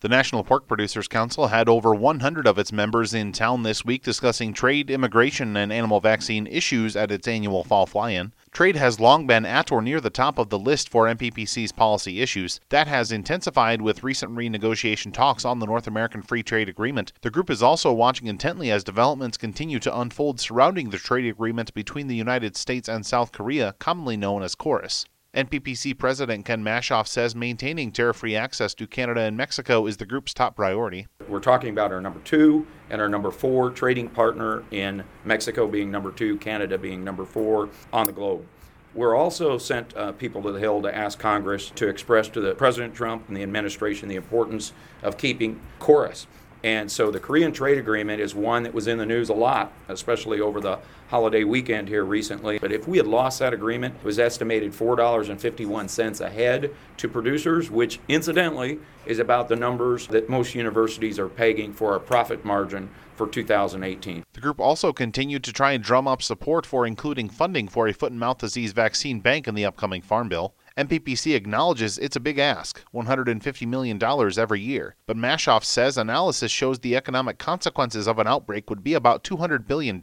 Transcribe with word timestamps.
The 0.00 0.10
National 0.10 0.44
Pork 0.44 0.68
Producers 0.68 1.08
Council 1.08 1.46
had 1.46 1.70
over 1.70 1.94
100 1.94 2.46
of 2.46 2.58
its 2.58 2.70
members 2.70 3.14
in 3.14 3.32
town 3.32 3.62
this 3.62 3.82
week 3.82 4.02
discussing 4.02 4.52
trade, 4.52 4.90
immigration, 4.90 5.56
and 5.56 5.72
animal 5.72 6.00
vaccine 6.00 6.46
issues 6.46 6.94
at 6.96 7.10
its 7.10 7.26
annual 7.26 7.64
fall 7.64 7.86
fly 7.86 8.10
in. 8.10 8.34
Trade 8.52 8.76
has 8.76 9.00
long 9.00 9.26
been 9.26 9.46
at 9.46 9.72
or 9.72 9.80
near 9.80 10.02
the 10.02 10.10
top 10.10 10.38
of 10.38 10.50
the 10.50 10.58
list 10.58 10.90
for 10.90 11.06
NPPC's 11.06 11.72
policy 11.72 12.20
issues. 12.20 12.60
That 12.68 12.88
has 12.88 13.10
intensified 13.10 13.80
with 13.80 14.04
recent 14.04 14.32
renegotiation 14.32 15.14
talks 15.14 15.46
on 15.46 15.60
the 15.60 15.66
North 15.66 15.86
American 15.86 16.20
Free 16.20 16.42
Trade 16.42 16.68
Agreement. 16.68 17.14
The 17.22 17.30
group 17.30 17.48
is 17.48 17.62
also 17.62 17.90
watching 17.90 18.26
intently 18.26 18.70
as 18.70 18.84
developments 18.84 19.38
continue 19.38 19.78
to 19.78 19.98
unfold 19.98 20.40
surrounding 20.40 20.90
the 20.90 20.98
trade 20.98 21.24
agreement 21.24 21.72
between 21.72 22.06
the 22.06 22.16
United 22.16 22.54
States 22.58 22.86
and 22.86 23.06
South 23.06 23.32
Korea, 23.32 23.74
commonly 23.78 24.18
known 24.18 24.42
as 24.42 24.54
KORUS. 24.54 25.06
NPPC 25.36 25.98
President 25.98 26.46
Ken 26.46 26.64
Maschhoff 26.64 27.06
says 27.06 27.34
maintaining 27.34 27.92
tariff 27.92 28.16
free 28.16 28.34
access 28.34 28.72
to 28.72 28.86
Canada 28.86 29.20
and 29.20 29.36
Mexico 29.36 29.86
is 29.86 29.98
the 29.98 30.06
group's 30.06 30.32
top 30.32 30.56
priority. 30.56 31.08
We're 31.28 31.40
talking 31.40 31.68
about 31.68 31.92
our 31.92 32.00
number 32.00 32.20
two 32.20 32.66
and 32.88 33.02
our 33.02 33.08
number 33.10 33.30
four 33.30 33.68
trading 33.68 34.08
partner 34.08 34.64
in 34.70 35.04
Mexico 35.26 35.66
being 35.68 35.90
number 35.90 36.10
two, 36.10 36.38
Canada 36.38 36.78
being 36.78 37.04
number 37.04 37.26
four 37.26 37.68
on 37.92 38.06
the 38.06 38.12
globe. 38.12 38.46
We're 38.94 39.14
also 39.14 39.58
sent 39.58 39.94
uh, 39.94 40.12
people 40.12 40.42
to 40.42 40.52
the 40.52 40.58
Hill 40.58 40.80
to 40.80 40.96
ask 40.96 41.18
Congress 41.18 41.70
to 41.74 41.86
express 41.86 42.30
to 42.30 42.40
the 42.40 42.54
President 42.54 42.94
Trump 42.94 43.28
and 43.28 43.36
the 43.36 43.42
administration 43.42 44.08
the 44.08 44.16
importance 44.16 44.72
of 45.02 45.18
keeping 45.18 45.60
KORUS. 45.80 46.26
And 46.66 46.90
so 46.90 47.12
the 47.12 47.20
Korean 47.20 47.52
trade 47.52 47.78
agreement 47.78 48.20
is 48.20 48.34
one 48.34 48.64
that 48.64 48.74
was 48.74 48.88
in 48.88 48.98
the 48.98 49.06
news 49.06 49.28
a 49.28 49.34
lot, 49.34 49.70
especially 49.86 50.40
over 50.40 50.60
the 50.60 50.80
holiday 51.10 51.44
weekend 51.44 51.86
here 51.86 52.04
recently. 52.04 52.58
But 52.58 52.72
if 52.72 52.88
we 52.88 52.96
had 52.96 53.06
lost 53.06 53.38
that 53.38 53.54
agreement, 53.54 53.94
it 53.94 54.04
was 54.04 54.18
estimated 54.18 54.72
$4.51 54.72 56.20
a 56.20 56.28
head 56.28 56.72
to 56.96 57.08
producers, 57.08 57.70
which 57.70 58.00
incidentally 58.08 58.80
is 59.06 59.20
about 59.20 59.48
the 59.48 59.54
numbers 59.54 60.08
that 60.08 60.28
most 60.28 60.56
universities 60.56 61.20
are 61.20 61.28
pegging 61.28 61.72
for 61.72 61.94
a 61.94 62.00
profit 62.00 62.44
margin 62.44 62.90
for 63.14 63.28
2018. 63.28 64.24
The 64.32 64.40
group 64.40 64.58
also 64.58 64.92
continued 64.92 65.44
to 65.44 65.52
try 65.52 65.70
and 65.70 65.84
drum 65.84 66.08
up 66.08 66.20
support 66.20 66.66
for 66.66 66.84
including 66.84 67.28
funding 67.28 67.68
for 67.68 67.86
a 67.86 67.92
foot 67.92 68.10
and 68.10 68.18
mouth 68.18 68.38
disease 68.38 68.72
vaccine 68.72 69.20
bank 69.20 69.46
in 69.46 69.54
the 69.54 69.64
upcoming 69.64 70.02
Farm 70.02 70.28
Bill. 70.28 70.52
NPPC 70.76 71.34
acknowledges 71.34 71.96
it's 71.96 72.16
a 72.16 72.20
big 72.20 72.38
ask, 72.38 72.84
$150 72.92 73.66
million 73.66 73.98
every 74.38 74.60
year, 74.60 74.94
but 75.06 75.16
Maschhoff 75.16 75.64
says 75.64 75.96
analysis 75.96 76.52
shows 76.52 76.80
the 76.80 76.94
economic 76.94 77.38
consequences 77.38 78.06
of 78.06 78.18
an 78.18 78.26
outbreak 78.26 78.68
would 78.68 78.84
be 78.84 78.92
about 78.92 79.24
$200 79.24 79.66
billion, 79.66 79.98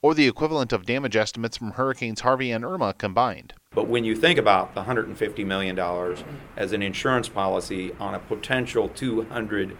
or 0.00 0.14
the 0.14 0.28
equivalent 0.28 0.72
of 0.72 0.86
damage 0.86 1.16
estimates 1.16 1.56
from 1.56 1.72
Hurricanes 1.72 2.20
Harvey 2.20 2.52
and 2.52 2.64
Irma 2.64 2.94
combined. 2.94 3.54
But 3.74 3.88
when 3.88 4.04
you 4.04 4.14
think 4.14 4.38
about 4.38 4.76
the 4.76 4.84
$150 4.84 5.44
million 5.44 5.76
as 6.56 6.72
an 6.72 6.82
insurance 6.82 7.28
policy 7.28 7.92
on 7.98 8.14
a 8.14 8.20
potential 8.20 8.90
$200 8.90 9.76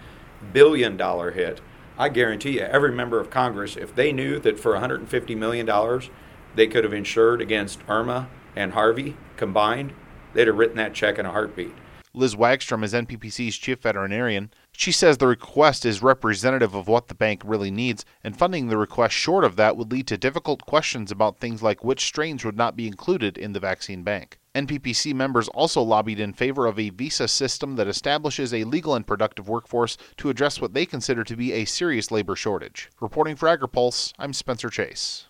billion 0.53 0.99
hit, 1.35 1.61
I 1.97 2.09
guarantee 2.09 2.59
you, 2.59 2.63
every 2.63 2.91
member 2.91 3.21
of 3.21 3.31
Congress, 3.31 3.77
if 3.77 3.95
they 3.95 4.13
knew 4.13 4.41
that 4.41 4.59
for 4.59 4.73
$150 4.73 5.37
million 5.37 6.01
they 6.57 6.67
could 6.67 6.83
have 6.83 6.93
insured 6.93 7.41
against 7.41 7.79
Irma 7.89 8.29
and 8.57 8.73
Harvey 8.73 9.17
combined, 9.37 9.93
they'd 10.35 10.47
have 10.47 10.57
written 10.57 10.77
that 10.77 10.95
check 10.95 11.19
in 11.19 11.27
a 11.27 11.31
heartbeat. 11.31 11.75
Liz 12.15 12.35
Wagstrom 12.35 12.85
is 12.85 12.93
NPPC's 12.93 13.57
chief 13.57 13.81
veterinarian. 13.81 14.51
She 14.73 14.93
says 14.93 15.17
the 15.17 15.27
request 15.27 15.87
is 15.87 16.03
representative 16.03 16.75
of 16.75 16.87
what 16.87 17.09
the 17.09 17.15
bank 17.15 17.41
really 17.43 17.71
needs, 17.71 18.05
and 18.23 18.37
funding 18.37 18.69
the 18.69 18.77
request 18.77 19.15
short 19.15 19.45
of 19.45 19.57
that 19.57 19.79
would 19.79 19.91
lead 19.91 20.07
to 20.09 20.19
difficult 20.19 20.67
questions 20.67 21.11
about 21.11 21.41
things 21.41 21.63
like 21.63 21.83
which 21.83 22.05
strains 22.05 22.45
would 22.45 22.57
not 22.57 22.77
be 22.77 22.87
included 22.87 23.39
in 23.39 23.55
the 23.55 23.61
vaccine 23.61 24.03
bank. 24.03 24.39
NPPC 24.55 25.15
members 25.15 25.49
also 25.49 25.81
lobbied 25.81 26.21
in 26.21 26.35
favor 26.35 26.67
of 26.67 26.79
a 26.79 26.91
visa 26.91 27.27
system 27.27 27.77
that 27.77 27.89
establishes 27.89 28.53
a 28.53 28.65
legal 28.65 28.95
and 28.95 29.07
productive 29.07 29.49
workforce 29.49 29.97
to 30.19 30.29
address 30.29 30.61
what 30.61 30.75
they 30.75 30.85
consider 30.85 31.25
to 31.25 31.37
be 31.37 31.53
a 31.53 31.65
serious 31.65 32.11
labor 32.11 32.37
shortage. 32.37 32.91
Reporting 33.01 33.37
for 33.37 33.49
AgriPulse, 33.49 34.13
I'm 34.19 34.35
Spencer 34.35 34.69
Chase. 34.69 35.21